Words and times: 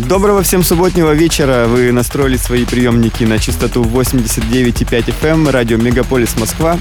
Доброго 0.00 0.42
всем 0.42 0.62
субботнего 0.62 1.12
вечера. 1.12 1.66
Вы 1.66 1.92
настроили 1.92 2.36
свои 2.36 2.64
приемники 2.64 3.24
на 3.24 3.38
частоту 3.38 3.82
89,5 3.82 5.14
FM, 5.20 5.26
эм, 5.28 5.48
радио 5.48 5.76
Мегаполис 5.76 6.36
Москва. 6.38 6.76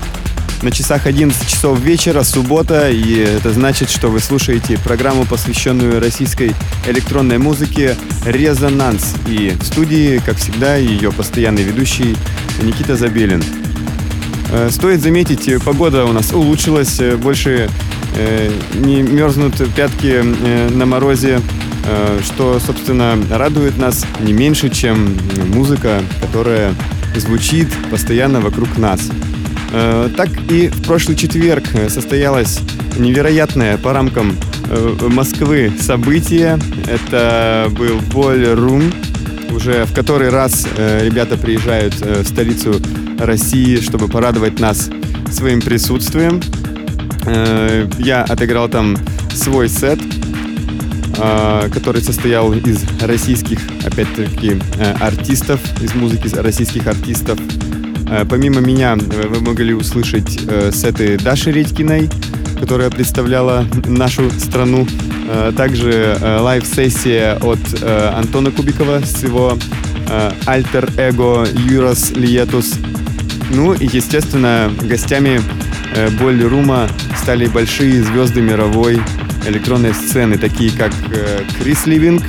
На 0.63 0.71
часах 0.71 1.05
11 1.05 1.47
часов 1.47 1.79
вечера, 1.79 2.23
суббота, 2.23 2.89
и 2.89 3.19
это 3.19 3.51
значит, 3.53 3.89
что 3.89 4.09
вы 4.09 4.19
слушаете 4.19 4.77
программу, 4.77 5.25
посвященную 5.25 5.99
российской 5.99 6.53
электронной 6.87 7.37
музыке 7.37 7.95
«Резонанс». 8.25 9.15
И 9.27 9.55
в 9.59 9.63
студии, 9.63 10.21
как 10.25 10.37
всегда, 10.37 10.75
ее 10.75 11.11
постоянный 11.11 11.63
ведущий 11.63 12.17
Никита 12.61 12.95
Забелин. 12.95 13.43
Э, 14.51 14.69
стоит 14.71 15.01
заметить, 15.01 15.63
погода 15.63 16.05
у 16.05 16.11
нас 16.11 16.33
улучшилась, 16.33 16.99
э, 16.99 17.15
больше 17.15 17.69
не 18.73 19.03
мерзнут 19.03 19.53
пятки 19.75 20.21
на 20.73 20.85
морозе, 20.85 21.39
Э, 21.39 21.58
что, 22.23 22.59
собственно, 22.59 23.17
радует 23.31 23.77
нас 23.77 24.05
не 24.19 24.33
меньше, 24.33 24.69
чем 24.69 25.17
музыка, 25.53 26.01
которая 26.21 26.73
звучит 27.15 27.67
постоянно 27.89 28.39
вокруг 28.39 28.77
нас. 28.77 29.09
Э, 29.71 30.09
так 30.15 30.29
и 30.49 30.67
в 30.67 30.83
прошлый 30.83 31.15
четверг 31.15 31.63
состоялось 31.89 32.59
невероятное 32.97 33.77
по 33.77 33.93
рамкам 33.93 34.35
э, 34.69 34.97
Москвы 35.07 35.71
событие. 35.79 36.59
Это 36.87 37.67
был 37.71 37.99
Ballroom. 38.13 38.93
Уже 39.51 39.85
в 39.85 39.93
который 39.93 40.29
раз 40.29 40.67
ребята 40.77 41.35
приезжают 41.35 41.95
в 41.95 42.23
столицу 42.23 42.75
России, 43.17 43.77
чтобы 43.77 44.07
порадовать 44.07 44.59
нас 44.59 44.91
своим 45.31 45.59
присутствием. 45.59 46.39
Я 47.97 48.21
отыграл 48.29 48.69
там 48.69 48.95
свой 49.33 49.67
сет– 49.67 49.99
который 51.19 52.01
состоял 52.01 52.53
из 52.53 52.83
российских, 53.01 53.59
опять-таки, 53.85 54.59
э, 54.77 54.93
артистов, 54.99 55.59
из 55.81 55.93
музыки 55.93 56.33
российских 56.35 56.87
артистов. 56.87 57.39
Э, 58.09 58.25
помимо 58.29 58.59
меня 58.61 58.95
э, 58.95 59.27
вы 59.27 59.41
могли 59.41 59.73
услышать 59.73 60.39
сеты 60.73 61.17
Даши 61.17 61.51
Редькиной, 61.51 62.09
которая 62.59 62.89
представляла 62.89 63.65
нашу 63.85 64.29
страну. 64.31 64.87
Также 65.55 66.17
лайв-сессия 66.21 67.35
от 67.35 67.59
Антона 67.83 68.49
Кубикова 68.49 68.99
с 69.05 69.21
его 69.21 69.55
альтер-эго 70.47 71.47
Юрос 71.69 72.11
Лиетус. 72.11 72.73
Ну 73.51 73.73
и, 73.73 73.85
естественно, 73.85 74.71
гостями 74.81 75.39
Болли 76.19 76.43
Рума 76.43 76.87
стали 77.21 77.45
большие 77.45 78.01
звезды 78.03 78.41
мировой 78.41 78.99
электронной 79.49 79.93
сцены, 79.93 80.37
такие 80.37 80.71
как 80.71 80.91
э, 81.11 81.43
Крис 81.59 81.85
Ливинг, 81.85 82.23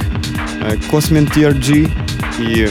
э, 0.61 0.77
Cosmin 0.91 1.31
TRG 1.33 1.91
и 2.39 2.71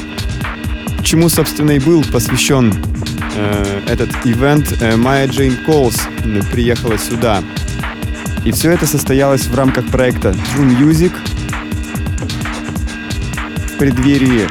чему, 1.04 1.30
собственно, 1.30 1.72
и 1.72 1.80
был 1.80 2.04
посвящен 2.04 2.74
э, 3.36 3.82
этот 3.88 4.10
ивент. 4.26 4.74
Майя 4.98 5.28
Джейн 5.28 5.58
Колс 5.66 5.98
приехала 6.52 6.98
сюда. 6.98 7.44
И 8.46 8.52
все 8.52 8.72
это 8.72 8.86
состоялось 8.86 9.46
в 9.48 9.56
рамках 9.56 9.88
проекта 9.88 10.30
True 10.30 10.80
Music 10.80 11.12
в 13.68 13.78
преддверии 13.78 14.48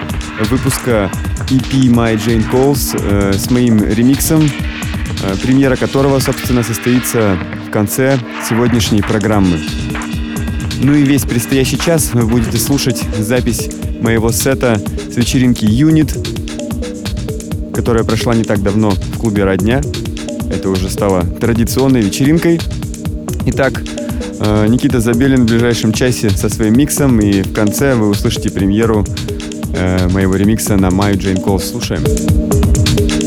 выпуска 0.50 1.10
EP 1.48 1.88
My 1.88 2.14
Jane 2.16 2.48
Calls 2.50 2.94
э, 3.00 3.32
с 3.32 3.50
моим 3.50 3.82
ремиксом, 3.82 4.42
э, 4.42 5.36
премьера 5.42 5.76
которого, 5.76 6.18
собственно, 6.18 6.62
состоится 6.62 7.38
в 7.66 7.70
конце 7.70 8.18
сегодняшней 8.48 9.00
программы. 9.00 9.58
Ну 10.80 10.94
и 10.94 11.02
весь 11.02 11.22
предстоящий 11.22 11.78
час 11.78 12.10
вы 12.12 12.24
будете 12.24 12.56
слушать 12.58 13.02
запись 13.18 13.68
моего 14.00 14.30
сета 14.30 14.80
с 15.12 15.16
вечеринки 15.16 15.64
Unit, 15.64 16.12
которая 17.74 18.04
прошла 18.04 18.34
не 18.34 18.44
так 18.44 18.62
давно 18.62 18.90
в 18.90 19.18
клубе 19.18 19.44
«Родня». 19.44 19.80
Это 20.52 20.70
уже 20.70 20.88
стало 20.88 21.24
традиционной 21.24 22.00
вечеринкой. 22.02 22.60
Итак, 23.46 23.82
э, 24.40 24.66
Никита 24.68 25.00
Забелин 25.00 25.46
в 25.46 25.46
ближайшем 25.46 25.92
часе 25.92 26.30
со 26.30 26.48
своим 26.48 26.78
миксом, 26.78 27.20
и 27.20 27.42
в 27.42 27.52
конце 27.52 27.94
вы 27.94 28.08
услышите 28.08 28.50
премьеру 28.50 29.04
э, 29.74 30.08
моего 30.08 30.36
ремикса 30.36 30.76
на 30.76 30.90
Маю 30.90 31.18
Джейн 31.18 31.38
Кол. 31.38 31.58
Слушаем. 31.58 32.04
И 32.04 33.17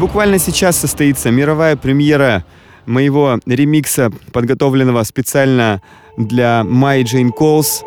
буквально 0.00 0.38
сейчас 0.38 0.78
состоится 0.78 1.30
мировая 1.30 1.76
премьера 1.76 2.44
моего 2.86 3.38
ремикса, 3.46 4.10
подготовленного 4.32 5.02
специально 5.04 5.82
для 6.16 6.62
My 6.64 7.02
Jane 7.02 7.30
Calls, 7.38 7.84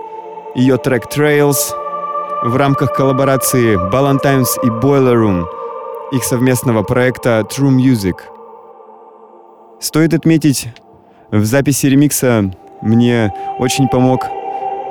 ее 0.55 0.77
трек 0.77 1.07
Trails, 1.07 1.73
в 2.43 2.55
рамках 2.55 2.93
коллаборации 2.93 3.75
Ballantines 3.91 4.49
и 4.63 4.67
Boiler 4.67 5.15
Room, 5.15 5.45
их 6.11 6.23
совместного 6.23 6.83
проекта 6.83 7.47
True 7.49 7.75
Music. 7.75 8.15
Стоит 9.81 10.13
отметить, 10.13 10.67
в 11.31 11.43
записи 11.43 11.87
ремикса 11.87 12.53
мне 12.83 13.33
очень 13.57 13.87
помог 13.87 14.27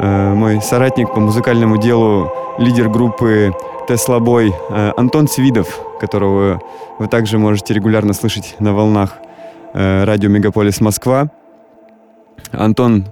э, 0.00 0.34
мой 0.34 0.60
соратник 0.60 1.14
по 1.14 1.20
музыкальному 1.20 1.76
делу, 1.76 2.32
лидер 2.58 2.88
группы 2.88 3.54
Tesla 3.88 4.18
Boy 4.18 4.52
э, 4.70 4.92
Антон 4.96 5.28
Свидов, 5.28 5.91
которого 6.02 6.60
вы 6.98 7.06
также 7.06 7.38
можете 7.38 7.74
регулярно 7.74 8.12
слышать 8.12 8.56
на 8.58 8.74
волнах 8.74 9.18
э, 9.72 10.02
радио 10.04 10.28
Мегаполис 10.28 10.80
Москва. 10.80 11.30
Антон 12.50 13.06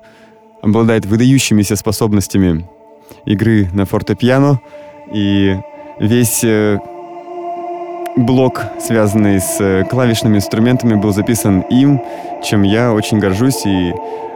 обладает 0.60 1.06
выдающимися 1.06 1.76
способностями 1.76 2.68
игры 3.26 3.68
на 3.72 3.84
фортепиано, 3.84 4.60
и 5.14 5.56
весь 6.00 6.42
э, 6.42 6.78
блок, 8.16 8.64
связанный 8.80 9.40
с 9.40 9.60
э, 9.60 9.84
клавишными 9.84 10.38
инструментами, 10.38 10.94
был 10.94 11.12
записан 11.12 11.60
им, 11.70 12.02
чем 12.42 12.64
я 12.64 12.92
очень 12.92 13.20
горжусь 13.20 13.64
и 13.66 13.92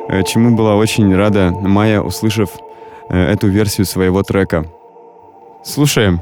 э, 0.09 0.23
чему 0.23 0.57
была 0.57 0.77
очень 0.77 1.13
рада 1.17 1.51
Майя, 1.51 2.01
услышав 2.01 2.51
эту 3.11 3.49
версию 3.49 3.85
своего 3.85 4.23
трека. 4.23 4.65
Слушаем. 5.63 6.21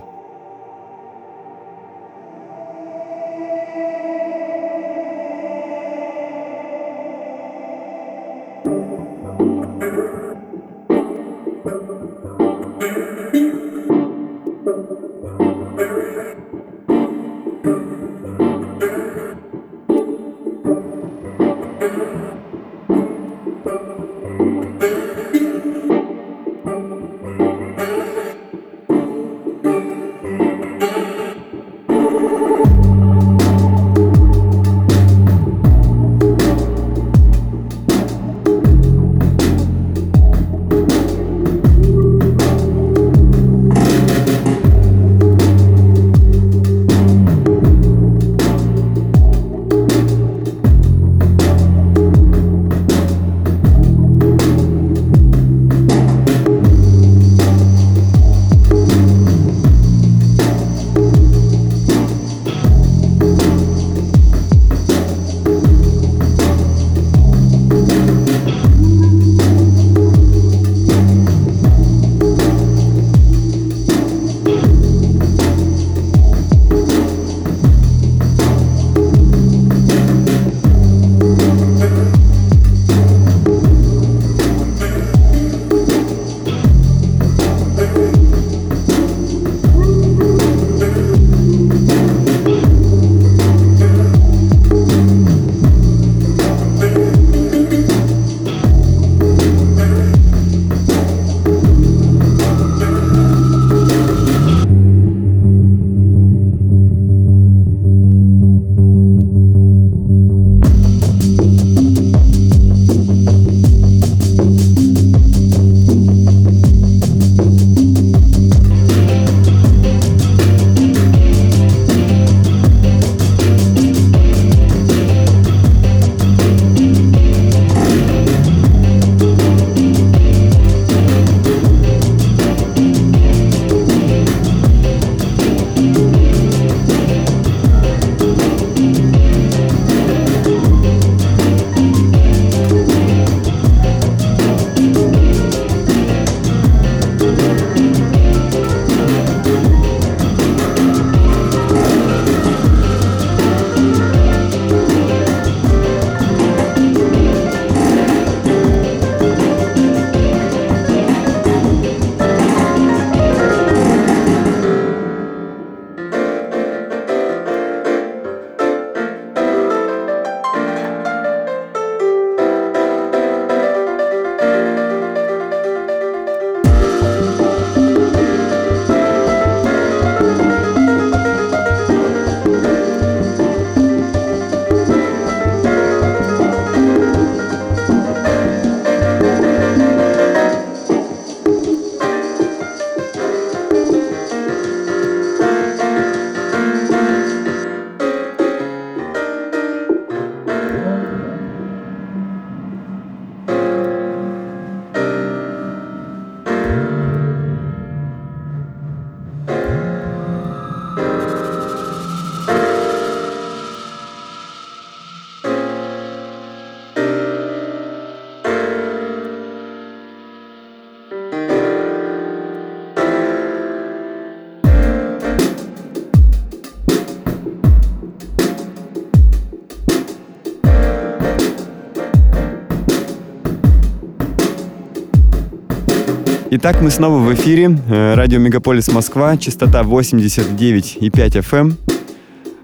Итак, 236.54 236.82
мы 236.82 236.90
снова 236.90 237.16
в 237.18 237.32
эфире. 237.32 237.78
Э, 237.88 238.12
радио 238.12 238.38
Мегаполис 238.38 238.92
Москва, 238.92 239.38
частота 239.38 239.80
89,5 239.84 241.00
FM. 241.00 241.58
Эм. 241.58 241.78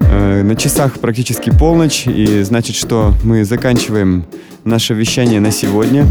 Э, 0.01 0.43
на 0.43 0.55
часах 0.55 0.99
практически 0.99 1.49
полночь, 1.49 2.05
и 2.05 2.43
значит, 2.43 2.75
что 2.75 3.15
мы 3.23 3.43
заканчиваем 3.43 4.25
наше 4.63 4.93
вещание 4.93 5.39
на 5.39 5.49
сегодня. 5.49 6.05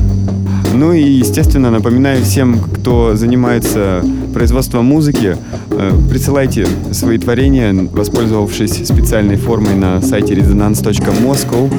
Ну 0.74 0.92
и, 0.92 1.04
естественно, 1.04 1.70
напоминаю 1.70 2.24
всем, 2.24 2.58
кто 2.58 3.14
занимается 3.14 4.02
производством 4.34 4.86
музыки, 4.86 5.36
э, 5.70 5.92
присылайте 6.10 6.66
свои 6.90 7.16
творения, 7.16 7.72
воспользовавшись 7.72 8.88
специальной 8.88 9.36
формой 9.36 9.76
на 9.76 10.02
сайте 10.02 10.34
resonance.moscow. 10.34 11.72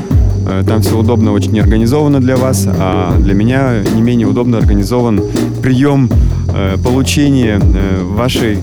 Э, 0.49 0.63
там 0.67 0.81
все 0.81 0.97
удобно, 0.97 1.31
очень 1.31 1.59
организовано 1.59 2.19
для 2.19 2.37
вас, 2.37 2.67
а 2.67 3.17
для 3.19 3.33
меня 3.33 3.83
не 3.95 4.01
менее 4.01 4.27
удобно 4.27 4.57
организован 4.57 5.21
прием 5.61 6.09
получения 6.83 7.61
вашей 8.01 8.57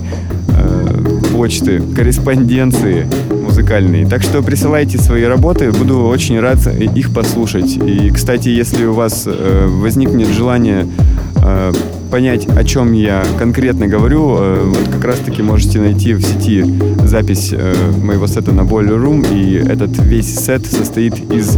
почты, 1.31 1.81
корреспонденции 1.95 3.07
музыкальные. 3.43 4.07
Так 4.07 4.21
что 4.21 4.41
присылайте 4.41 4.97
свои 4.97 5.23
работы, 5.23 5.71
буду 5.71 5.99
очень 5.99 6.39
рад 6.39 6.67
их 6.67 7.13
послушать. 7.13 7.77
И, 7.77 8.09
кстати, 8.09 8.49
если 8.49 8.85
у 8.85 8.93
вас 8.93 9.23
э, 9.25 9.67
возникнет 9.67 10.27
желание 10.29 10.87
э, 11.35 11.71
понять, 12.11 12.47
о 12.47 12.63
чем 12.63 12.93
я 12.93 13.23
конкретно 13.37 13.87
говорю, 13.87 14.37
э, 14.39 14.63
вот 14.65 14.93
как 14.93 15.05
раз-таки 15.05 15.41
можете 15.41 15.79
найти 15.79 16.13
в 16.13 16.21
сети 16.21 16.63
запись 17.03 17.49
э, 17.51 17.73
моего 18.03 18.27
сета 18.27 18.51
на 18.51 18.61
Boiler 18.61 19.01
Room, 19.01 19.25
и 19.33 19.55
этот 19.55 19.97
весь 19.99 20.35
сет 20.35 20.65
состоит 20.65 21.31
из 21.31 21.57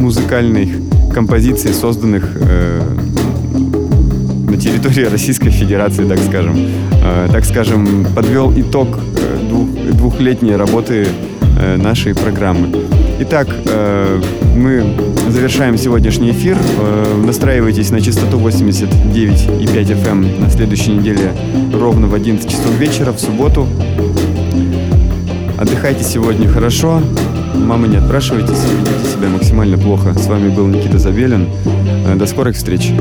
музыкальных 0.00 0.68
композиций, 1.12 1.72
созданных 1.72 2.30
э, 2.34 2.80
на 4.48 4.56
территории 4.56 5.04
Российской 5.04 5.50
Федерации, 5.50 6.04
так 6.08 6.18
скажем. 6.18 6.56
Э, 7.02 7.28
так 7.30 7.44
скажем, 7.44 8.06
подвел 8.14 8.52
итог 8.56 8.88
э, 9.16 9.48
двух, 9.48 9.68
двухлетней 9.94 10.56
работы 10.56 11.06
Э, 11.62 11.76
нашей 11.76 12.14
программы. 12.14 12.68
Итак, 13.20 13.46
э, 13.66 14.20
мы 14.56 14.96
завершаем 15.28 15.76
сегодняшний 15.76 16.30
эфир. 16.30 16.56
Э, 16.56 17.22
настраивайтесь 17.22 17.90
на 17.90 18.00
частоту 18.00 18.38
89,5 18.38 19.92
FM 19.92 20.08
эм 20.08 20.40
на 20.40 20.48
следующей 20.48 20.92
неделе 20.92 21.32
ровно 21.74 22.06
в 22.06 22.14
11 22.14 22.48
часов 22.48 22.74
вечера, 22.78 23.12
в 23.12 23.20
субботу. 23.20 23.66
Отдыхайте 25.58 26.02
сегодня 26.02 26.48
хорошо. 26.48 27.02
Мама, 27.54 27.86
не 27.86 27.96
отпрашивайтесь, 27.96 28.64
ведите 28.64 29.12
себя 29.12 29.28
максимально 29.28 29.78
плохо. 29.78 30.14
С 30.14 30.26
вами 30.26 30.48
был 30.48 30.66
Никита 30.66 30.98
Забелин. 30.98 31.48
До 32.16 32.26
скорых 32.26 32.56
встреч. 32.56 32.92